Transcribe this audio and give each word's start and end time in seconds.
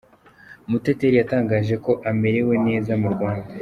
muteteri 0.69 1.15
yatangaje 1.21 1.75
ko 1.85 1.91
amerewe 2.09 2.53
neza 2.67 2.91
mu 3.01 3.09
Rwanda 3.13 3.51